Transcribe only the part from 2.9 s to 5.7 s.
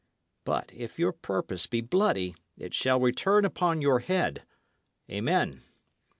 return upon your head. Amen!"